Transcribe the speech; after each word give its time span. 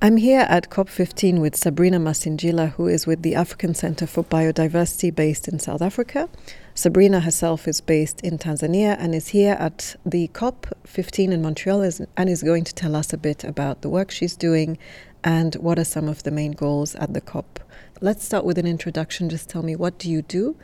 I'm 0.00 0.18
here 0.18 0.46
at 0.48 0.70
COP15 0.70 1.40
with 1.40 1.56
Sabrina 1.56 1.98
Masinjila, 1.98 2.70
who 2.74 2.86
is 2.86 3.04
with 3.04 3.22
the 3.22 3.34
African 3.34 3.74
Center 3.74 4.06
for 4.06 4.22
Biodiversity 4.22 5.12
based 5.12 5.48
in 5.48 5.58
South 5.58 5.82
Africa. 5.82 6.28
Sabrina 6.72 7.18
herself 7.18 7.66
is 7.66 7.80
based 7.80 8.20
in 8.20 8.38
Tanzania 8.38 8.96
and 9.00 9.12
is 9.12 9.26
here 9.28 9.56
at 9.58 9.96
the 10.06 10.28
COP15 10.28 11.32
in 11.32 11.42
Montreal 11.42 11.82
and 12.16 12.30
is 12.30 12.44
going 12.44 12.62
to 12.62 12.72
tell 12.72 12.94
us 12.94 13.12
a 13.12 13.16
bit 13.16 13.42
about 13.42 13.82
the 13.82 13.88
work 13.88 14.12
she's 14.12 14.36
doing 14.36 14.78
and 15.24 15.56
what 15.56 15.80
are 15.80 15.84
some 15.84 16.06
of 16.08 16.22
the 16.22 16.30
main 16.30 16.52
goals 16.52 16.94
at 16.94 17.12
the 17.12 17.20
COP. 17.20 17.58
Let's 18.00 18.24
start 18.24 18.44
with 18.44 18.56
an 18.56 18.68
introduction. 18.68 19.28
Just 19.28 19.48
tell 19.48 19.64
me 19.64 19.74
what 19.74 19.98
do 19.98 20.08
you 20.08 20.22
do 20.22 20.54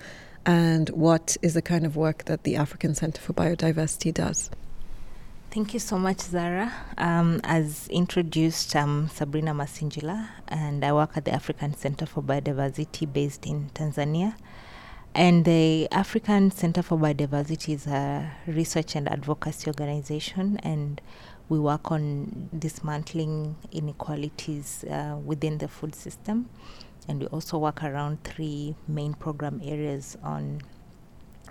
and 0.46 0.91
what 0.91 1.37
is 1.43 1.55
the 1.55 1.62
kind 1.62 1.85
of 1.85 1.96
work 1.96 2.27
that 2.27 2.45
the 2.45 2.55
African 2.55 2.95
Center 2.95 3.21
for 3.21 3.32
Biodiversity 3.32 4.14
does? 4.14 4.48
Thank 5.55 5.73
you 5.73 5.79
so 5.79 5.98
much, 5.98 6.18
Zara. 6.18 6.73
Um, 6.98 7.41
as 7.45 7.87
introduced, 7.87 8.75
I'm 8.75 9.09
Sabrina 9.09 9.55
Masinjila, 9.55 10.29
and 10.48 10.84
I 10.84 10.93
work 10.93 11.16
at 11.16 11.27
the 11.27 11.33
African 11.33 11.74
Center 11.74 12.06
for 12.06 12.24
Biodiversity 12.24 13.12
based 13.12 13.47
in 13.47 13.70
Tanzania. 13.73 14.34
And 15.14 15.45
the 15.45 15.87
African 15.92 16.51
Center 16.51 16.83
for 16.83 16.98
Biodiversity 16.98 17.73
is 17.75 17.87
a 17.87 18.33
research 18.48 18.97
and 18.97 19.09
advocacy 19.09 19.69
organization, 19.69 20.59
and 20.64 21.01
we 21.48 21.61
work 21.61 21.92
on 21.92 22.48
dismantling 22.59 23.55
inequalities 23.70 24.83
uh, 24.91 25.16
within 25.25 25.59
the 25.59 25.69
food 25.69 25.95
system. 25.95 26.50
And 27.06 27.20
we 27.20 27.27
also 27.28 27.59
work 27.59 27.84
around 27.84 28.25
three 28.25 28.75
main 28.89 29.14
program 29.14 29.61
areas 29.62 30.16
on 30.20 30.62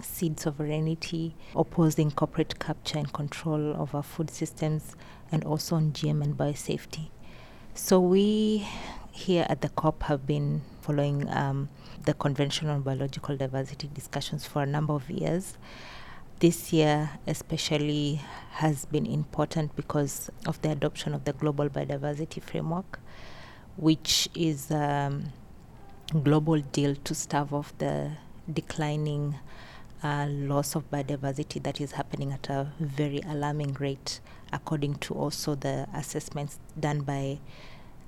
seed 0.02 0.40
sovereignty, 0.40 1.36
opposing 1.56 2.12
corporate 2.12 2.60
capture 2.60 2.98
and 2.98 3.12
control 3.14 3.74
of 3.74 3.94
our 3.94 4.04
food 4.04 4.30
systems, 4.30 4.96
and 5.32 5.44
also 5.44 5.76
on 5.76 5.92
GM 5.92 6.22
and 6.22 6.38
biosafety. 6.38 7.10
So 7.74 8.00
we 8.00 8.68
here 9.12 9.46
at 9.48 9.62
the 9.62 9.70
COP 9.70 10.04
have 10.04 10.26
been 10.26 10.62
following 10.82 11.30
um, 11.30 11.70
the 12.06 12.14
Convention 12.14 12.68
on 12.68 12.82
Biological 12.82 13.38
Diversity 13.38 13.90
discussions 13.94 14.46
for 14.46 14.64
a 14.64 14.66
number 14.66 14.94
of 14.94 15.10
years. 15.10 15.58
This 16.40 16.74
year, 16.74 17.12
especially, 17.28 18.22
has 18.52 18.86
been 18.86 19.06
important 19.06 19.76
because 19.76 20.30
of 20.46 20.62
the 20.62 20.72
adoption 20.72 21.14
of 21.14 21.26
the 21.26 21.34
Global 21.34 21.70
Biodiversity 21.70 22.42
Framework, 22.42 23.00
which 23.78 24.28
is 24.36 24.72
a 24.72 25.12
um, 25.12 25.26
global 26.24 26.60
deal 26.60 26.96
to 26.96 27.16
stave 27.16 27.54
off 27.54 27.76
the 27.78 28.12
declining 28.52 29.36
uh, 30.04 30.28
loss 30.30 30.76
of 30.76 30.90
biodiversity 30.92 31.64
that 31.64 31.80
is 31.80 31.94
happening 31.94 32.32
at 32.34 32.50
a 32.50 32.72
very 32.80 33.22
alarming 33.26 33.74
rate, 33.80 34.20
according 34.52 34.96
to 34.96 35.14
also 35.14 35.56
the 35.56 35.88
assessments 35.94 36.60
done 36.80 37.02
by 37.02 37.40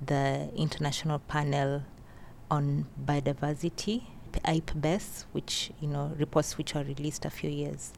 the 0.04 0.50
International 0.54 1.18
Panel 1.18 1.82
on 2.50 2.86
Biodiversity, 3.02 4.04
IPBES, 4.44 5.24
which 5.32 5.70
you 5.80 5.88
know 5.88 6.12
reports 6.18 6.58
which 6.58 6.76
are 6.76 6.84
released 6.84 7.24
a 7.24 7.30
few 7.30 7.48
years 7.48 7.94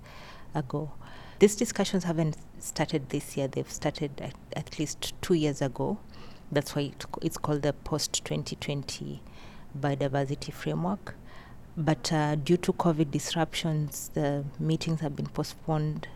ago. 0.54 0.92
These 1.40 1.56
discussions 1.56 2.04
haven't 2.04 2.36
started 2.60 3.08
this 3.08 3.36
year; 3.36 3.48
they've 3.48 3.70
started 3.70 4.20
at, 4.20 4.34
at 4.54 4.78
least 4.78 5.14
two 5.20 5.34
years 5.34 5.60
ago. 5.60 5.98
That's 6.52 6.76
why 6.76 6.82
it, 6.82 7.04
it's 7.20 7.36
called 7.36 7.62
the 7.62 7.72
Post 7.72 8.24
2020 8.24 9.20
Biodiversity 9.78 10.52
Framework. 10.52 11.17
But 11.78 12.12
uh, 12.12 12.34
due 12.34 12.56
to 12.56 12.72
COVID 12.72 13.12
disruptions, 13.12 14.10
the 14.12 14.44
meetings 14.58 15.00
have 15.00 15.14
been 15.14 15.28
postponed. 15.28 16.08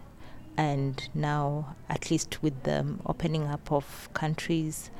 And 0.56 1.08
now, 1.14 1.76
at 1.88 2.10
least 2.10 2.42
with 2.42 2.64
the 2.64 2.84
opening 3.06 3.44
up 3.44 3.70
of 3.70 4.08
countries 4.12 4.90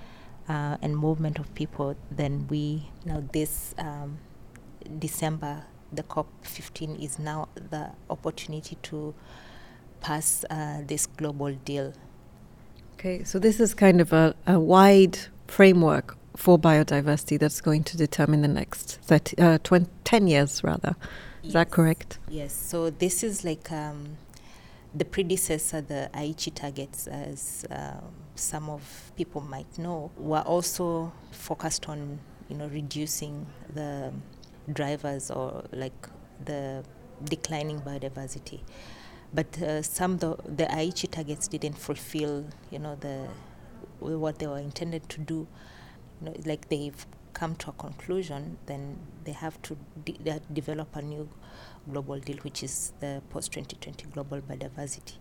uh, 0.48 0.76
and 0.80 0.96
movement 0.96 1.40
of 1.40 1.52
people, 1.56 1.96
then 2.12 2.46
we 2.48 2.90
now 3.04 3.24
this 3.32 3.74
um, 3.76 4.18
December, 5.00 5.64
the 5.92 6.04
COP15 6.04 7.02
is 7.02 7.18
now 7.18 7.48
the 7.54 7.90
opportunity 8.08 8.78
to 8.82 9.14
pass 10.00 10.44
uh, 10.48 10.82
this 10.86 11.06
global 11.06 11.52
deal. 11.64 11.92
Okay, 12.94 13.24
so 13.24 13.40
this 13.40 13.58
is 13.58 13.74
kind 13.74 14.00
of 14.00 14.12
a, 14.12 14.34
a 14.46 14.60
wide 14.60 15.18
framework 15.48 16.16
for 16.36 16.58
biodiversity 16.58 17.38
that's 17.38 17.60
going 17.60 17.84
to 17.84 17.96
determine 17.96 18.42
the 18.42 18.48
next 18.48 18.98
30, 19.02 19.38
uh, 19.38 19.58
20, 19.58 19.86
10 20.04 20.26
years, 20.26 20.64
rather. 20.64 20.96
Is 21.42 21.46
yes. 21.48 21.52
that 21.54 21.70
correct? 21.70 22.18
Yes. 22.28 22.54
So 22.54 22.90
this 22.90 23.22
is 23.22 23.44
like 23.44 23.70
um, 23.72 24.16
the 24.94 25.04
predecessor, 25.04 25.80
the 25.80 26.10
Aichi 26.14 26.54
targets, 26.54 27.06
as 27.06 27.66
um, 27.70 28.12
some 28.34 28.70
of 28.70 29.12
people 29.16 29.40
might 29.40 29.78
know, 29.78 30.10
were 30.16 30.40
also 30.40 31.12
focused 31.32 31.88
on, 31.88 32.18
you 32.48 32.56
know, 32.56 32.68
reducing 32.68 33.46
the 33.74 34.12
drivers 34.72 35.30
or 35.30 35.64
like 35.72 36.08
the 36.44 36.84
declining 37.24 37.80
biodiversity. 37.80 38.60
But 39.34 39.60
uh, 39.62 39.82
some 39.82 40.18
the, 40.18 40.36
the 40.44 40.64
Aichi 40.64 41.10
targets 41.10 41.48
didn't 41.48 41.78
fulfill, 41.78 42.46
you 42.70 42.78
know, 42.78 42.96
the 42.96 43.28
what 43.98 44.38
they 44.40 44.46
were 44.48 44.58
intended 44.58 45.08
to 45.08 45.20
do 45.20 45.46
know, 46.22 46.34
like 46.44 46.68
they've 46.68 47.06
come 47.32 47.54
to 47.56 47.70
a 47.70 47.72
conclusion, 47.72 48.58
then 48.66 48.98
they 49.24 49.32
have 49.32 49.60
to 49.62 49.76
de- 50.04 50.40
develop 50.52 50.94
a 50.96 51.02
new 51.02 51.28
global 51.90 52.18
deal, 52.18 52.36
which 52.38 52.62
is 52.62 52.92
the 53.00 53.22
post 53.30 53.52
2020 53.52 54.06
global 54.12 54.40
biodiversity. 54.40 55.14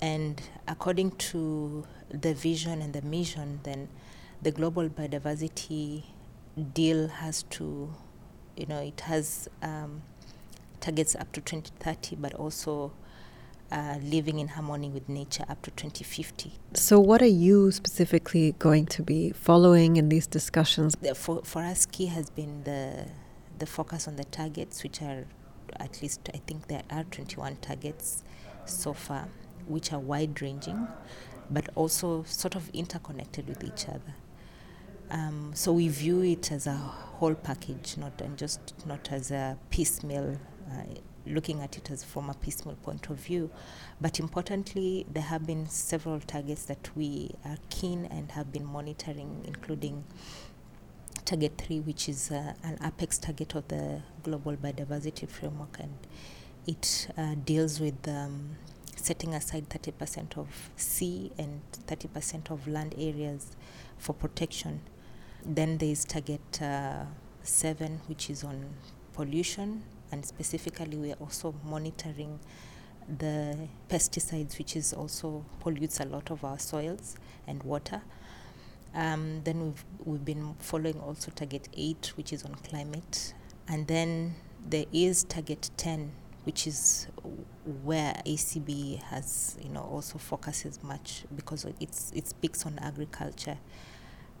And 0.00 0.40
according 0.66 1.12
to 1.32 1.86
the 2.08 2.32
vision 2.34 2.80
and 2.80 2.92
the 2.92 3.02
mission, 3.02 3.60
then 3.64 3.88
the 4.40 4.50
global 4.50 4.88
biodiversity 4.88 6.04
deal 6.72 7.08
has 7.08 7.42
to, 7.44 7.92
you 8.56 8.66
know, 8.66 8.80
it 8.80 9.00
has 9.00 9.48
um, 9.62 10.02
targets 10.80 11.14
up 11.14 11.30
to 11.32 11.40
2030, 11.40 12.16
but 12.16 12.34
also 12.34 12.92
uh, 13.72 13.98
living 14.02 14.38
in 14.38 14.48
harmony 14.48 14.88
with 14.90 15.08
nature 15.08 15.44
up 15.48 15.62
to 15.62 15.70
2050. 15.70 16.52
So, 16.74 16.98
what 16.98 17.22
are 17.22 17.26
you 17.26 17.70
specifically 17.70 18.52
going 18.58 18.86
to 18.86 19.02
be 19.02 19.30
following 19.30 19.96
in 19.96 20.08
these 20.08 20.26
discussions? 20.26 20.96
The, 21.00 21.14
for, 21.14 21.42
for 21.44 21.62
us, 21.62 21.86
key 21.86 22.06
has 22.06 22.30
been 22.30 22.64
the 22.64 23.06
the 23.58 23.66
focus 23.66 24.08
on 24.08 24.16
the 24.16 24.24
targets, 24.24 24.82
which 24.82 25.02
are 25.02 25.26
at 25.78 26.02
least 26.02 26.28
I 26.34 26.38
think 26.38 26.66
there 26.66 26.82
are 26.90 27.04
21 27.04 27.56
targets 27.56 28.24
so 28.64 28.92
far, 28.92 29.28
which 29.66 29.92
are 29.92 30.00
wide 30.00 30.40
ranging, 30.42 30.88
but 31.50 31.68
also 31.74 32.24
sort 32.24 32.56
of 32.56 32.68
interconnected 32.70 33.48
with 33.48 33.62
each 33.62 33.88
other. 33.88 34.14
Um, 35.10 35.52
so 35.54 35.72
we 35.72 35.88
view 35.88 36.22
it 36.22 36.50
as 36.50 36.66
a 36.66 36.74
whole 36.74 37.34
package, 37.34 37.96
not 37.96 38.20
and 38.20 38.36
just 38.36 38.74
not 38.86 39.10
as 39.12 39.30
a 39.30 39.58
piecemeal 39.70 40.38
uh, 40.70 40.82
looking 41.26 41.60
at 41.60 41.76
it 41.76 41.90
as 41.90 42.02
from 42.02 42.30
a 42.30 42.34
piecemeal 42.34 42.76
point 42.76 43.08
of 43.10 43.16
view. 43.16 43.50
But 44.00 44.18
importantly, 44.18 45.06
there 45.12 45.22
have 45.22 45.46
been 45.46 45.68
several 45.68 46.20
targets 46.20 46.64
that 46.64 46.90
we 46.96 47.30
are 47.44 47.58
keen 47.68 48.06
and 48.06 48.30
have 48.32 48.52
been 48.52 48.64
monitoring, 48.64 49.42
including 49.46 50.04
Target 51.24 51.58
3, 51.58 51.80
which 51.80 52.08
is 52.08 52.30
uh, 52.30 52.54
an 52.64 52.78
apex 52.84 53.18
target 53.18 53.54
of 53.54 53.68
the 53.68 54.02
Global 54.22 54.56
Biodiversity 54.56 55.28
Framework, 55.28 55.78
and 55.78 55.94
it 56.66 57.08
uh, 57.16 57.34
deals 57.44 57.80
with 57.80 58.08
um, 58.08 58.56
setting 58.96 59.34
aside 59.34 59.68
30% 59.68 60.36
of 60.36 60.70
sea 60.76 61.30
and 61.38 61.60
30% 61.86 62.50
of 62.50 62.66
land 62.66 62.94
areas 62.98 63.56
for 63.98 64.12
protection. 64.12 64.80
Then 65.44 65.78
there 65.78 65.88
is 65.88 66.04
Target 66.04 66.60
uh, 66.60 67.04
7, 67.42 68.00
which 68.08 68.28
is 68.28 68.44
on 68.44 68.74
pollution 69.14 69.82
and 70.12 70.24
specifically 70.24 70.96
we 70.96 71.12
are 71.12 71.16
also 71.20 71.54
monitoring 71.64 72.38
the 73.18 73.56
pesticides 73.88 74.58
which 74.58 74.76
is 74.76 74.92
also 74.92 75.44
pollutes 75.60 76.00
a 76.00 76.04
lot 76.04 76.30
of 76.30 76.44
our 76.44 76.58
soils 76.58 77.16
and 77.46 77.62
water. 77.62 78.02
Um, 78.94 79.42
then 79.44 79.62
we've 79.62 79.84
we've 80.04 80.24
been 80.24 80.54
following 80.58 81.00
also 81.00 81.30
target 81.30 81.68
8 81.76 82.12
which 82.16 82.32
is 82.32 82.44
on 82.44 82.54
climate. 82.56 83.34
And 83.68 83.86
then 83.86 84.34
there 84.68 84.86
is 84.92 85.24
target 85.24 85.70
10 85.76 86.12
which 86.44 86.66
is 86.66 87.06
where 87.84 88.14
ACB 88.26 89.02
has 89.02 89.58
you 89.62 89.68
know 89.68 89.82
also 89.82 90.18
focuses 90.18 90.82
much 90.82 91.24
because 91.36 91.66
it's 91.80 92.12
it 92.14 92.26
speaks 92.26 92.66
on 92.66 92.78
agriculture. 92.80 93.58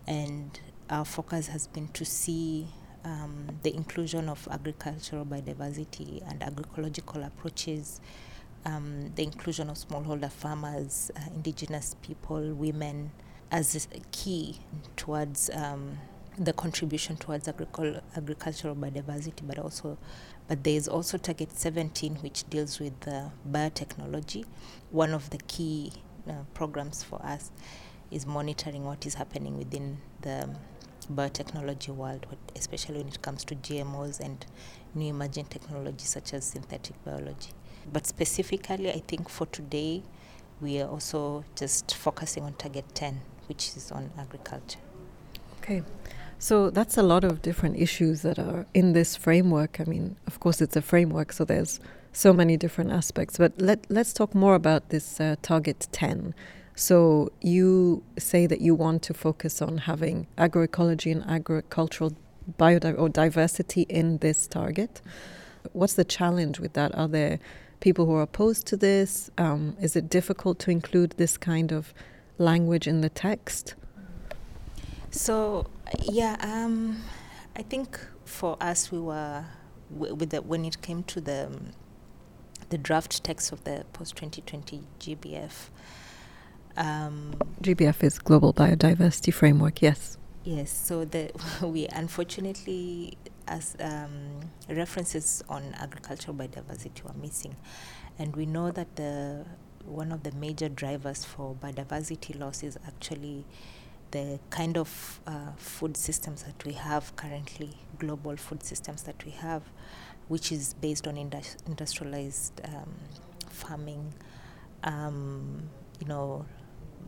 And 0.06 0.58
our 0.88 1.04
focus 1.04 1.48
has 1.48 1.66
been 1.68 1.88
to 1.88 2.04
see 2.04 2.66
um, 3.04 3.58
the 3.62 3.74
inclusion 3.74 4.28
of 4.28 4.46
agricultural 4.50 5.24
biodiversity 5.24 6.22
and 6.28 6.40
agroecological 6.40 7.26
approaches, 7.26 8.00
um, 8.64 9.12
the 9.14 9.22
inclusion 9.22 9.70
of 9.70 9.76
smallholder 9.76 10.30
farmers, 10.30 11.10
uh, 11.16 11.20
indigenous 11.34 11.96
people, 12.02 12.54
women, 12.54 13.10
as 13.50 13.88
key 14.12 14.58
towards 14.96 15.50
um, 15.54 15.98
the 16.38 16.52
contribution 16.52 17.16
towards 17.16 17.48
agricul- 17.48 18.00
agricultural 18.16 18.74
biodiversity, 18.74 19.46
but 19.46 19.58
also, 19.58 19.98
but 20.48 20.62
there 20.64 20.74
is 20.74 20.88
also 20.88 21.18
target 21.18 21.52
17, 21.52 22.16
which 22.16 22.48
deals 22.48 22.78
with 22.80 23.06
uh, 23.08 23.28
biotechnology. 23.50 24.44
One 24.90 25.12
of 25.12 25.30
the 25.30 25.38
key 25.38 25.92
uh, 26.28 26.32
programs 26.54 27.02
for 27.02 27.20
us 27.24 27.50
is 28.10 28.26
monitoring 28.26 28.84
what 28.84 29.06
is 29.06 29.14
happening 29.14 29.58
within 29.58 29.98
the 30.22 30.48
biotechnology 31.10 31.88
world, 31.88 32.26
especially 32.56 32.98
when 32.98 33.08
it 33.08 33.22
comes 33.22 33.44
to 33.44 33.54
GMOs 33.54 34.20
and 34.20 34.44
new 34.94 35.08
emerging 35.10 35.46
technologies 35.46 36.08
such 36.08 36.34
as 36.34 36.44
synthetic 36.44 37.02
biology. 37.04 37.50
But 37.92 38.06
specifically, 38.06 38.90
I 38.90 39.02
think 39.06 39.28
for 39.28 39.46
today, 39.46 40.02
we 40.60 40.80
are 40.80 40.88
also 40.88 41.44
just 41.56 41.94
focusing 41.94 42.44
on 42.44 42.54
target 42.54 42.84
10, 42.94 43.20
which 43.48 43.76
is 43.76 43.90
on 43.90 44.10
agriculture. 44.18 44.78
Okay. 45.58 45.82
So 46.38 46.70
that's 46.70 46.96
a 46.96 47.02
lot 47.02 47.22
of 47.22 47.42
different 47.42 47.76
issues 47.76 48.22
that 48.22 48.38
are 48.38 48.66
in 48.72 48.94
this 48.94 49.14
framework. 49.14 49.78
I 49.78 49.84
mean, 49.84 50.16
of 50.26 50.40
course, 50.40 50.62
it's 50.62 50.74
a 50.74 50.80
framework, 50.80 51.32
so 51.32 51.44
there's 51.44 51.80
so 52.12 52.32
many 52.32 52.56
different 52.56 52.92
aspects. 52.92 53.36
But 53.36 53.60
let, 53.60 53.84
let's 53.90 54.14
talk 54.14 54.34
more 54.34 54.54
about 54.54 54.88
this 54.88 55.20
uh, 55.20 55.36
target 55.42 55.86
10. 55.92 56.34
So 56.80 57.30
you 57.42 58.02
say 58.18 58.46
that 58.46 58.62
you 58.62 58.74
want 58.74 59.02
to 59.02 59.12
focus 59.12 59.60
on 59.60 59.76
having 59.76 60.28
agroecology 60.38 61.12
and 61.12 61.22
agricultural 61.28 62.16
biodiversity 62.58 63.84
in 63.90 64.16
this 64.16 64.46
target. 64.46 65.02
What's 65.74 65.92
the 65.92 66.06
challenge 66.06 66.58
with 66.58 66.72
that? 66.72 66.94
Are 66.94 67.06
there 67.06 67.38
people 67.80 68.06
who 68.06 68.14
are 68.14 68.22
opposed 68.22 68.66
to 68.68 68.78
this? 68.78 69.30
Um, 69.36 69.76
is 69.78 69.94
it 69.94 70.08
difficult 70.08 70.58
to 70.60 70.70
include 70.70 71.10
this 71.18 71.36
kind 71.36 71.70
of 71.70 71.92
language 72.38 72.86
in 72.86 73.02
the 73.02 73.10
text? 73.10 73.74
So, 75.10 75.66
yeah, 76.04 76.38
um, 76.40 77.02
I 77.56 77.60
think 77.60 78.00
for 78.24 78.56
us, 78.58 78.90
we 78.90 79.00
were 79.00 79.44
with 79.90 80.30
the, 80.30 80.40
when 80.40 80.64
it 80.64 80.80
came 80.80 81.02
to 81.02 81.20
the 81.20 81.50
the 82.70 82.78
draft 82.78 83.22
text 83.22 83.52
of 83.52 83.64
the 83.64 83.84
post 83.92 84.16
2020 84.16 84.84
GBF. 84.98 85.68
Um, 86.76 87.34
GBF 87.62 88.02
is 88.02 88.18
Global 88.18 88.52
Biodiversity 88.54 89.32
Framework, 89.32 89.82
yes. 89.82 90.16
Yes, 90.44 90.70
so 90.70 91.04
the, 91.04 91.30
we 91.62 91.86
unfortunately, 91.88 93.18
as 93.46 93.76
um, 93.80 94.40
references 94.68 95.42
on 95.48 95.74
agricultural 95.78 96.36
biodiversity 96.36 97.02
were 97.02 97.14
missing, 97.20 97.56
and 98.18 98.34
we 98.34 98.46
know 98.46 98.70
that 98.70 98.96
the 98.96 99.44
one 99.84 100.12
of 100.12 100.22
the 100.22 100.32
major 100.32 100.68
drivers 100.68 101.24
for 101.24 101.54
biodiversity 101.54 102.38
loss 102.38 102.62
is 102.62 102.78
actually 102.86 103.44
the 104.10 104.38
kind 104.50 104.76
of 104.76 105.20
uh, 105.26 105.52
food 105.56 105.96
systems 105.96 106.42
that 106.42 106.64
we 106.64 106.72
have 106.72 107.14
currently, 107.16 107.70
global 107.98 108.36
food 108.36 108.62
systems 108.62 109.02
that 109.02 109.24
we 109.24 109.30
have, 109.30 109.62
which 110.28 110.52
is 110.52 110.74
based 110.74 111.06
on 111.06 111.16
indus- 111.16 111.56
industrialized 111.66 112.60
um, 112.64 112.94
farming, 113.48 114.12
um, 114.84 115.62
you 116.00 116.06
know, 116.06 116.44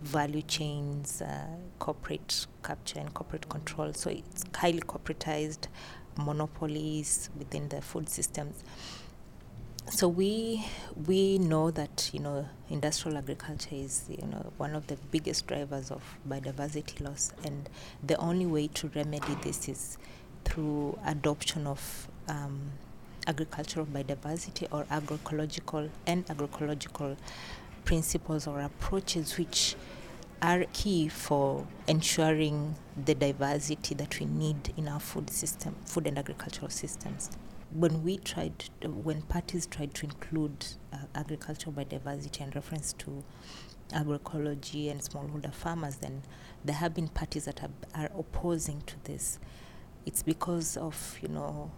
value 0.02 0.42
chains, 0.42 1.22
uh, 1.22 1.46
corporate 1.78 2.46
capture 2.62 2.98
and 2.98 3.12
corporate 3.14 3.48
control. 3.48 3.92
So 3.92 4.10
it's 4.10 4.44
highly 4.54 4.80
corporatized, 4.80 5.68
monopolies 6.16 7.30
within 7.38 7.68
the 7.68 7.80
food 7.80 8.08
systems. 8.08 8.62
So 9.90 10.06
we 10.06 10.64
we 11.06 11.38
know 11.38 11.70
that 11.72 12.10
you 12.12 12.20
know 12.20 12.48
industrial 12.70 13.18
agriculture 13.18 13.74
is 13.74 14.04
you 14.08 14.26
know 14.28 14.52
one 14.56 14.74
of 14.76 14.86
the 14.86 14.96
biggest 15.10 15.46
drivers 15.48 15.90
of 15.90 16.02
biodiversity 16.28 17.00
loss, 17.00 17.32
and 17.44 17.68
the 18.02 18.16
only 18.16 18.46
way 18.46 18.68
to 18.68 18.88
remedy 18.94 19.34
this 19.42 19.68
is 19.68 19.98
through 20.44 20.98
adoption 21.04 21.66
of 21.66 22.08
um, 22.28 22.60
agricultural 23.26 23.86
biodiversity 23.86 24.68
or 24.72 24.84
agroecological 24.84 25.88
and 26.06 26.26
agroecological 26.26 27.16
principles 27.84 28.46
or 28.46 28.60
approaches 28.60 29.38
which 29.38 29.76
are 30.40 30.64
key 30.72 31.08
for 31.08 31.66
ensuring 31.86 32.74
the 33.04 33.14
diversity 33.14 33.94
that 33.94 34.18
we 34.18 34.26
need 34.26 34.72
in 34.76 34.88
our 34.88 34.98
food 34.98 35.30
system, 35.30 35.76
food 35.84 36.06
and 36.06 36.18
agricultural 36.18 36.68
systems. 36.68 37.30
When 37.70 38.02
we 38.02 38.18
tried, 38.18 38.64
when 38.82 39.22
parties 39.22 39.66
tried 39.66 39.94
to 39.94 40.06
include 40.06 40.66
uh, 40.92 40.98
agricultural 41.14 41.72
biodiversity 41.74 42.40
in 42.40 42.50
reference 42.50 42.92
to 42.94 43.24
agroecology 43.92 44.90
and 44.90 45.00
smallholder 45.00 45.54
farmers, 45.54 45.96
then 45.96 46.22
there 46.64 46.76
have 46.76 46.92
been 46.92 47.08
parties 47.08 47.44
that 47.44 47.62
are, 47.62 47.70
are 47.94 48.10
opposing 48.18 48.82
to 48.82 48.94
this. 49.04 49.38
It's 50.04 50.22
because 50.22 50.76
of 50.76 51.18
you 51.22 51.28
know 51.28 51.70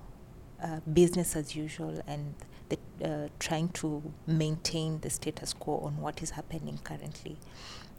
uh, 0.62 0.80
business 0.92 1.36
as 1.36 1.54
usual 1.54 2.00
and 2.06 2.34
the, 2.68 2.78
uh, 3.04 3.28
trying 3.38 3.68
to 3.70 4.02
maintain 4.26 5.00
the 5.00 5.10
status 5.10 5.52
quo 5.52 5.78
on 5.78 5.98
what 5.98 6.22
is 6.22 6.30
happening 6.30 6.78
currently 6.84 7.36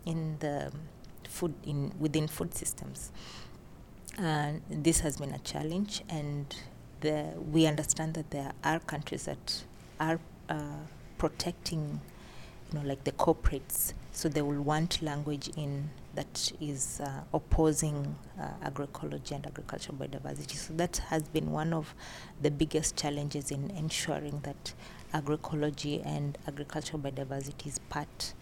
in 0.06 0.38
the 0.40 0.72
food 1.28 1.54
in 1.66 1.92
within 2.00 2.28
food 2.28 2.54
systems. 2.54 3.12
And 4.18 4.62
this 4.70 5.02
has 5.02 5.18
been 5.18 5.32
a 5.32 5.40
challenge, 5.40 6.02
and 6.08 6.56
the, 7.02 7.34
we 7.52 7.66
understand 7.66 8.14
that 8.14 8.32
there 8.32 8.54
are 8.64 8.80
countries 8.80 9.26
that 9.26 9.64
are 10.00 10.20
uh, 10.48 10.86
protecting, 11.18 12.00
you 12.72 12.80
know, 12.80 12.86
like 12.86 13.04
the 13.04 13.12
corporates. 13.12 13.94
So 14.14 14.30
they 14.30 14.42
will 14.42 14.62
want 14.62 15.02
language 15.02 15.50
in 15.58 15.90
that 16.16 16.52
is 16.60 17.02
uh, 17.04 17.22
opposing 17.34 18.16
uh, 18.40 18.70
agroecology 18.70 19.32
and 19.32 19.46
agricultural 19.46 19.98
biodiversity. 19.98 20.56
So 20.56 20.74
that 20.76 20.98
has 21.10 21.24
been 21.24 21.52
one 21.52 21.74
of 21.74 21.94
the 22.42 22.52
biggest 22.52 22.96
challenges 22.96 23.52
in 23.52 23.70
ensuring 23.72 24.40
that 24.44 24.74
agroecology 25.14 26.06
and 26.06 26.38
agricultural 26.48 27.02
biodiversity 27.02 27.68
is 27.68 27.80
part 27.90 28.34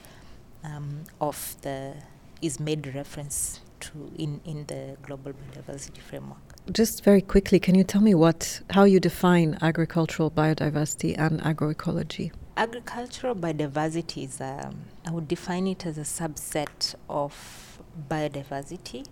um, 0.63 1.03
of 1.19 1.55
the 1.61 1.93
is 2.41 2.59
made 2.59 2.93
reference 2.93 3.61
to 3.79 4.11
in, 4.17 4.41
in 4.45 4.65
the 4.67 4.97
global 5.01 5.31
biodiversity 5.31 5.99
framework. 5.99 6.37
Just 6.71 7.03
very 7.03 7.21
quickly, 7.21 7.59
can 7.59 7.75
you 7.75 7.83
tell 7.83 8.01
me 8.01 8.13
what 8.13 8.61
how 8.69 8.83
you 8.83 8.99
define 8.99 9.57
agricultural 9.61 10.31
biodiversity 10.31 11.17
and 11.17 11.41
agroecology? 11.41 12.31
Agricultural 12.55 13.33
biodiversity 13.35 14.25
is, 14.25 14.39
um, 14.39 14.85
I 15.07 15.11
would 15.11 15.27
define 15.27 15.65
it 15.65 15.87
as 15.87 15.97
a 15.97 16.01
subset 16.01 16.93
of 17.09 17.81
biodiversity, 18.09 19.07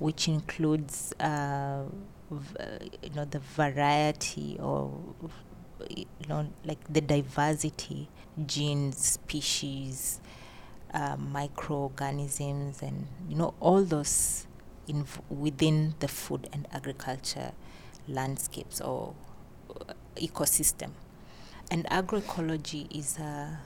which 0.00 0.26
includes, 0.26 1.12
uh, 1.20 1.84
v- 2.28 2.90
you 3.04 3.10
know, 3.10 3.24
the 3.24 3.38
variety 3.38 4.56
or, 4.60 4.90
you 5.88 6.06
know, 6.28 6.48
like 6.64 6.92
the 6.92 7.00
diversity, 7.00 8.08
genes, 8.46 8.98
species, 8.98 10.20
uh, 10.92 11.16
microorganisms, 11.16 12.82
and 12.82 13.06
you 13.28 13.36
know, 13.36 13.54
all 13.60 13.84
those 13.84 14.48
in 14.88 15.06
within 15.28 15.94
the 16.00 16.08
food 16.08 16.48
and 16.52 16.66
agriculture 16.72 17.52
landscapes 18.08 18.80
or 18.80 19.14
uh, 19.70 19.92
ecosystem. 20.16 20.90
And 21.70 21.84
agroecology 21.86 22.86
is 22.96 23.18
a 23.18 23.58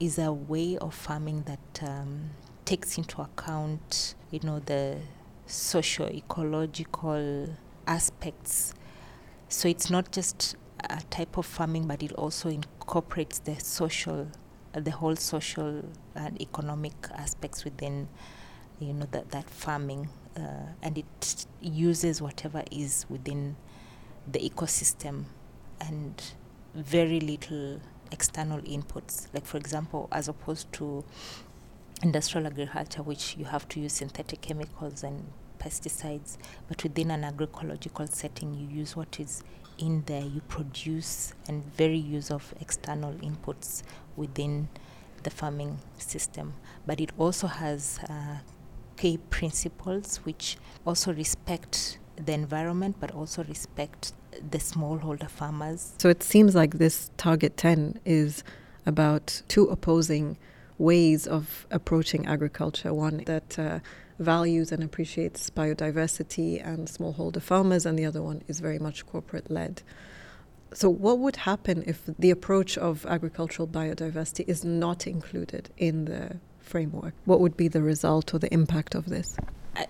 is 0.00 0.18
a 0.18 0.32
way 0.32 0.76
of 0.78 0.94
farming 0.94 1.42
that 1.42 1.82
um, 1.82 2.30
takes 2.64 2.96
into 2.98 3.20
account, 3.20 4.14
you 4.30 4.38
know, 4.44 4.60
the 4.60 4.96
socio-ecological 5.46 7.48
aspects. 7.86 8.74
So 9.48 9.68
it's 9.68 9.90
not 9.90 10.12
just 10.12 10.54
a 10.88 11.00
type 11.10 11.36
of 11.36 11.46
farming, 11.46 11.88
but 11.88 12.02
it 12.02 12.12
also 12.12 12.48
incorporates 12.48 13.40
the 13.40 13.58
social, 13.58 14.28
uh, 14.74 14.80
the 14.80 14.92
whole 14.92 15.16
social 15.16 15.84
and 16.14 16.40
economic 16.40 16.94
aspects 17.14 17.64
within, 17.64 18.08
you 18.78 18.92
know, 18.92 19.08
that 19.10 19.30
that 19.30 19.50
farming, 19.50 20.08
uh, 20.36 20.66
and 20.82 20.98
it 20.98 21.46
uses 21.60 22.22
whatever 22.22 22.62
is 22.70 23.04
within 23.08 23.56
the 24.30 24.38
ecosystem 24.38 25.24
and 25.80 26.22
very 26.78 27.20
little 27.20 27.80
external 28.12 28.60
inputs. 28.60 29.26
Like, 29.34 29.44
for 29.44 29.56
example, 29.56 30.08
as 30.12 30.28
opposed 30.28 30.72
to 30.74 31.04
industrial 32.02 32.46
agriculture, 32.46 33.02
which 33.02 33.36
you 33.36 33.44
have 33.46 33.68
to 33.70 33.80
use 33.80 33.94
synthetic 33.94 34.40
chemicals 34.40 35.02
and 35.02 35.30
pesticides, 35.58 36.38
but 36.68 36.82
within 36.82 37.10
an 37.10 37.22
agroecological 37.22 38.08
setting, 38.08 38.54
you 38.54 38.78
use 38.78 38.94
what 38.94 39.18
is 39.18 39.42
in 39.78 40.02
there, 40.06 40.22
you 40.22 40.40
produce, 40.48 41.34
and 41.48 41.64
very 41.74 41.98
use 41.98 42.30
of 42.30 42.54
external 42.60 43.12
inputs 43.14 43.82
within 44.16 44.68
the 45.24 45.30
farming 45.30 45.78
system. 45.98 46.54
But 46.86 47.00
it 47.00 47.10
also 47.18 47.48
has 47.48 47.98
uh, 48.08 48.38
key 48.96 49.18
principles 49.30 50.16
which 50.24 50.56
also 50.84 51.12
respect 51.12 51.98
the 52.16 52.32
environment 52.32 52.96
but 52.98 53.12
also 53.12 53.44
respect 53.44 54.12
the 54.50 54.58
smallholder 54.58 55.28
farmers. 55.28 55.92
So 55.98 56.08
it 56.08 56.22
seems 56.22 56.54
like 56.54 56.74
this 56.74 57.10
target 57.16 57.56
10 57.56 58.00
is 58.04 58.44
about 58.86 59.42
two 59.48 59.64
opposing 59.64 60.36
ways 60.78 61.26
of 61.26 61.66
approaching 61.70 62.26
agriculture 62.26 62.94
one 62.94 63.22
that 63.26 63.58
uh, 63.58 63.80
values 64.18 64.72
and 64.72 64.82
appreciates 64.82 65.50
biodiversity 65.50 66.64
and 66.64 66.88
smallholder 66.88 67.42
farmers, 67.42 67.86
and 67.86 67.98
the 67.98 68.04
other 68.04 68.22
one 68.22 68.42
is 68.48 68.60
very 68.60 68.78
much 68.78 69.06
corporate 69.06 69.50
led. 69.50 69.82
So, 70.72 70.90
what 70.90 71.18
would 71.18 71.36
happen 71.36 71.82
if 71.86 72.02
the 72.18 72.30
approach 72.30 72.76
of 72.76 73.06
agricultural 73.06 73.68
biodiversity 73.68 74.44
is 74.46 74.64
not 74.64 75.06
included 75.06 75.70
in 75.78 76.04
the 76.04 76.36
framework? 76.60 77.14
What 77.24 77.40
would 77.40 77.56
be 77.56 77.68
the 77.68 77.82
result 77.82 78.34
or 78.34 78.38
the 78.38 78.52
impact 78.52 78.94
of 78.94 79.06
this? 79.06 79.36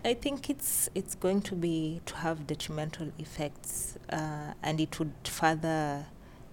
I, 0.05 0.13
think 0.15 0.51
it's 0.51 0.91
it's 0.95 1.15
going 1.15 1.41
to 1.43 1.55
be 1.55 2.03
to 2.05 2.17
have 2.17 2.47
detrimental 2.47 3.11
effects, 3.19 3.97
uh, 4.11 4.53
and 4.63 4.81
it 4.81 4.99
would 4.99 5.15
further 5.25 6.07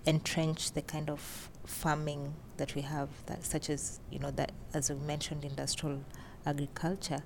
entrench 0.06 0.72
the 0.72 0.82
kind 0.82 1.10
of 1.10 1.50
farming 1.66 2.36
that 2.56 2.76
we 2.76 2.82
have, 2.82 3.10
that 3.26 3.44
such 3.44 3.70
as 3.70 4.00
you 4.10 4.20
know 4.20 4.32
that 4.32 4.54
as 4.74 4.90
we 4.90 4.96
mentioned, 4.96 5.44
industrial 5.44 6.06
agriculture, 6.46 7.24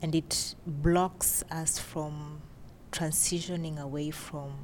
and 0.00 0.14
it 0.14 0.54
blocks 0.66 1.44
us 1.50 1.78
from 1.78 2.40
transitioning 2.90 3.78
away 3.78 4.10
from 4.10 4.54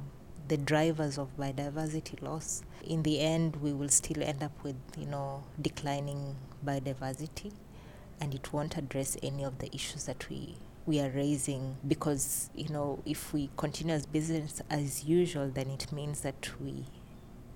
the 0.47 0.57
drivers 0.57 1.19
of 1.19 1.37
biodiversity 1.37 2.19
loss. 2.23 2.63
In 2.83 3.03
the 3.03 3.19
end, 3.19 3.57
we 3.57 3.73
will 3.73 3.89
still 3.89 4.23
end 4.23 4.41
up 4.41 4.63
with 4.63 4.77
you 4.97 5.05
know 5.05 5.43
declining 5.61 6.35
biodiversity 6.65 7.51
and 8.19 8.33
it 8.33 8.51
won't 8.53 8.77
address 8.77 9.17
any 9.21 9.43
of 9.43 9.59
the 9.59 9.73
issues 9.75 10.05
that 10.05 10.29
we 10.29 10.55
we 10.85 11.01
are 11.01 11.09
raising 11.09 11.75
because 11.85 12.49
you 12.55 12.69
know 12.69 13.01
if 13.05 13.33
we 13.33 13.49
continue 13.57 13.93
as 13.93 14.05
business 14.05 14.61
as 14.69 15.03
usual 15.03 15.49
then 15.53 15.69
it 15.69 15.91
means 15.91 16.21
that 16.21 16.49
we 16.61 16.85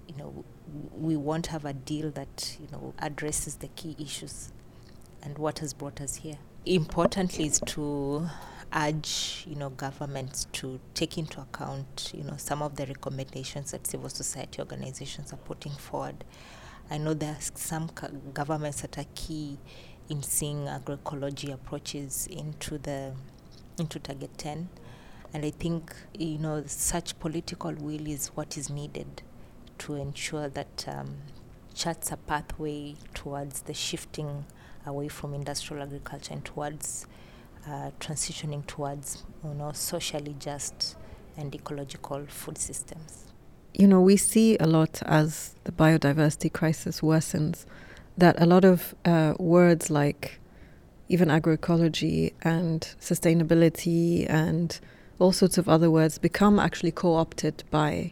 you 0.07 0.15
know 0.17 0.43
we 0.93 1.15
won't 1.15 1.47
have 1.47 1.65
a 1.65 1.73
deal 1.73 2.11
that 2.11 2.57
you 2.59 2.67
know 2.71 2.93
addresses 2.99 3.55
the 3.55 3.67
key 3.69 3.95
issues 3.99 4.51
and 5.23 5.37
what 5.37 5.59
has 5.59 5.73
brought 5.73 6.01
us 6.01 6.15
here. 6.17 6.37
Importantly 6.65 7.45
is 7.45 7.59
to 7.67 8.27
urge 8.73 9.45
you 9.47 9.55
know 9.55 9.69
governments 9.69 10.47
to 10.53 10.79
take 10.93 11.17
into 11.17 11.41
account 11.41 12.11
you 12.15 12.23
know 12.23 12.35
some 12.37 12.61
of 12.61 12.75
the 12.75 12.85
recommendations 12.85 13.71
that 13.71 13.85
civil 13.85 14.09
society 14.09 14.59
organizations 14.59 15.33
are 15.33 15.37
putting 15.37 15.71
forward. 15.73 16.23
I 16.89 16.97
know 16.97 17.13
there 17.13 17.31
are 17.31 17.41
some 17.55 17.89
governments 18.33 18.81
that 18.81 18.97
are 18.97 19.05
key 19.15 19.57
in 20.11 20.21
seeing 20.21 20.65
agroecology 20.65 21.53
approaches 21.53 22.27
into 22.27 22.77
the 22.77 23.13
into 23.79 23.97
target 23.97 24.37
10 24.37 24.67
and 25.33 25.45
i 25.45 25.49
think 25.49 25.93
you 26.17 26.37
know 26.37 26.61
such 26.65 27.17
political 27.19 27.73
will 27.75 28.05
is 28.05 28.27
what 28.35 28.57
is 28.57 28.69
needed 28.69 29.21
to 29.77 29.95
ensure 29.95 30.49
that 30.49 30.85
um, 30.87 31.15
charts 31.73 32.11
a 32.11 32.17
pathway 32.17 32.93
towards 33.13 33.61
the 33.61 33.73
shifting 33.73 34.45
away 34.85 35.07
from 35.07 35.33
industrial 35.33 35.81
agriculture 35.81 36.33
and 36.33 36.43
towards 36.43 37.07
uh, 37.67 37.91
transitioning 37.99 38.65
towards 38.67 39.23
you 39.43 39.53
know 39.53 39.71
socially 39.71 40.35
just 40.39 40.97
and 41.37 41.55
ecological 41.55 42.25
food 42.27 42.57
systems. 42.57 43.25
You 43.73 43.87
know 43.87 44.01
we 44.01 44.17
see 44.17 44.57
a 44.57 44.67
lot 44.67 45.01
as 45.05 45.55
the 45.63 45.71
biodiversity 45.71 46.51
crisis 46.51 47.01
worsens 47.01 47.65
that 48.17 48.41
a 48.41 48.45
lot 48.45 48.65
of 48.65 48.95
uh, 49.05 49.33
words 49.39 49.89
like 49.89 50.39
even 51.09 51.29
agroecology 51.29 52.33
and 52.41 52.95
sustainability 52.99 54.25
and 54.29 54.79
all 55.19 55.31
sorts 55.31 55.57
of 55.57 55.67
other 55.67 55.91
words 55.91 56.17
become 56.17 56.59
actually 56.59 56.91
co 56.91 57.15
opted 57.15 57.63
by 57.69 58.11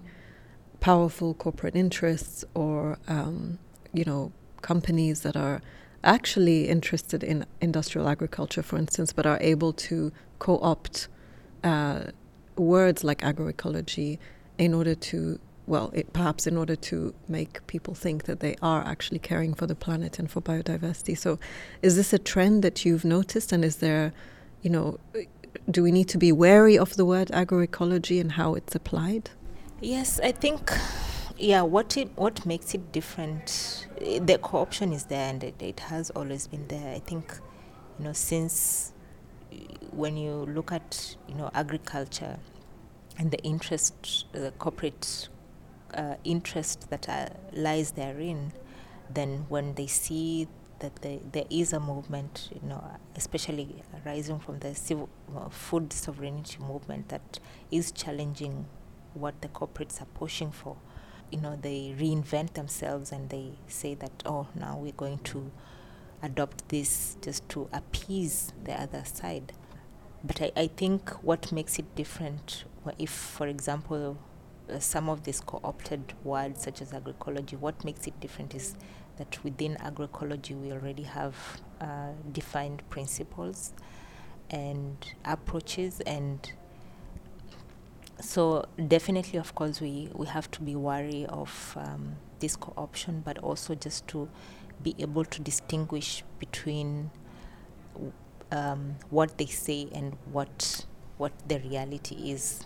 powerful 0.80 1.34
corporate 1.34 1.76
interests 1.76 2.46
or, 2.54 2.98
um, 3.08 3.58
you 3.94 4.04
know, 4.06 4.32
companies 4.62 5.22
that 5.22 5.36
are 5.36 5.62
actually 6.04 6.68
interested 6.68 7.24
in 7.24 7.46
industrial 7.62 8.08
agriculture, 8.08 8.62
for 8.62 8.78
instance, 8.78 9.14
but 9.14 9.26
are 9.26 9.38
able 9.42 9.74
to 9.74 10.12
co 10.40 10.60
opt 10.60 11.08
uh, 11.64 12.04
words 12.58 13.04
like 13.04 13.22
agroecology 13.22 14.18
in 14.58 14.74
order 14.74 14.96
to 14.96 15.40
well, 15.70 15.92
it, 15.94 16.12
perhaps 16.14 16.48
in 16.48 16.58
order 16.58 16.76
to 16.76 17.14
make 17.28 17.66
people 17.68 17.94
think 17.94 18.24
that 18.24 18.40
they 18.40 18.56
are 18.60 18.82
actually 18.82 19.20
caring 19.20 19.54
for 19.54 19.68
the 19.68 19.76
planet 19.76 20.18
and 20.18 20.30
for 20.30 20.42
biodiversity. 20.42 21.16
So, 21.16 21.38
is 21.84 21.96
this 21.96 22.12
a 22.12 22.18
trend 22.18 22.64
that 22.64 22.86
you've 22.86 23.06
noticed? 23.06 23.52
And 23.52 23.64
is 23.64 23.76
there, 23.76 24.12
you 24.64 24.72
know, 24.72 25.00
do 25.70 25.84
we 25.84 25.92
need 25.92 26.10
to 26.10 26.18
be 26.18 26.32
wary 26.32 26.76
of 26.76 26.96
the 26.96 27.06
word 27.06 27.28
agroecology 27.28 28.20
and 28.20 28.32
how 28.32 28.56
it's 28.56 28.74
applied? 28.74 29.30
Yes, 29.80 30.20
I 30.20 30.32
think, 30.32 30.72
yeah, 31.38 31.62
what 31.62 31.96
it 31.98 32.10
what 32.16 32.46
makes 32.48 32.74
it 32.74 32.92
different, 32.92 33.88
eh, 34.02 34.20
the 34.20 34.40
co-option 34.40 34.92
is 34.92 35.06
there 35.06 35.30
and 35.30 35.44
it, 35.44 35.62
it 35.62 35.82
has 35.82 36.10
always 36.10 36.48
been 36.48 36.68
there. 36.68 36.96
I 36.96 37.00
think, 37.00 37.40
you 38.00 38.06
know, 38.06 38.14
since 38.14 38.92
eh, 39.52 39.58
when 39.92 40.18
you 40.18 40.32
look 40.32 40.72
at 40.72 41.16
you 41.28 41.36
know 41.36 41.52
agriculture 41.54 42.40
and 43.20 43.30
the 43.30 43.42
interest, 43.44 44.26
the 44.32 44.52
corporate 44.58 45.30
uh, 45.94 46.16
interest 46.24 46.90
that 46.90 47.08
uh, 47.10 47.30
lies 47.54 47.92
therein, 47.92 48.54
then 49.10 49.46
when 49.50 49.76
they 49.76 49.88
see 49.88 50.48
that 50.80 50.96
they, 51.02 51.20
there 51.32 51.46
is 51.50 51.74
a 51.74 51.80
movement, 51.80 52.50
you 52.54 52.68
know, 52.68 52.84
especially 53.16 53.84
arising 54.06 54.40
from 54.40 54.60
the 54.60 54.74
civil, 54.76 55.10
uh, 55.36 55.50
food 55.50 55.92
sovereignty 55.92 56.58
movement 56.60 57.10
that 57.10 57.40
is 57.72 57.92
challenging 57.92 58.66
what 59.14 59.42
the 59.42 59.48
corporates 59.50 60.02
are 60.02 60.08
pushing 60.14 60.52
for, 60.52 60.78
you 61.32 61.40
know, 61.40 61.58
they 61.62 61.96
reinvent 62.00 62.54
themselves 62.54 63.12
and 63.12 63.30
they 63.30 63.52
say 63.68 63.94
that, 63.96 64.24
oh, 64.26 64.48
now 64.56 64.78
we're 64.78 64.92
going 64.94 65.20
to 65.20 65.52
adopt 66.22 66.68
this 66.70 67.18
just 67.22 67.48
to 67.50 67.70
appease 67.72 68.54
the 68.64 68.80
other 68.80 69.04
side. 69.06 69.54
But 70.24 70.42
I, 70.42 70.52
I 70.56 70.68
think 70.68 71.10
what 71.24 71.52
makes 71.52 71.80
it 71.80 71.96
different, 71.96 72.66
if, 72.98 73.10
for 73.10 73.48
example, 73.48 74.18
some 74.80 75.10
of 75.10 75.24
these 75.24 75.42
co-opted 75.42 76.14
words 76.24 76.62
such 76.62 76.82
as 76.82 76.92
agroecology 76.92 77.58
what 77.58 77.84
makes 77.84 78.08
it 78.08 78.20
different 78.20 78.54
is 78.54 78.76
that 79.18 79.44
within 79.44 79.76
agroecology 79.78 80.60
we 80.60 80.72
already 80.72 81.04
have 81.04 81.36
uh, 81.82 82.12
defined 82.32 82.82
principles 82.90 83.74
and 84.50 85.14
approaches 85.26 86.00
and 86.02 86.54
so 88.22 88.66
definitely 88.88 89.40
of 89.40 89.56
course 89.56 89.80
we, 89.82 90.10
we 90.14 90.26
have 90.28 90.50
to 90.52 90.62
be 90.62 90.76
wary 90.76 91.26
of 91.28 91.78
um, 91.80 92.16
this 92.40 92.56
co-option 92.56 93.22
but 93.26 93.38
also 93.40 93.76
just 93.76 94.08
to 94.08 94.28
be 94.82 94.96
able 95.00 95.26
to 95.26 95.42
distinguish 95.42 96.24
between 96.40 97.12
um, 98.52 98.96
what 99.10 99.38
they 99.38 99.46
say 99.46 99.88
and 99.94 100.18
what 100.32 100.86
what 101.18 101.32
the 101.48 101.60
reality 101.60 102.32
is 102.32 102.66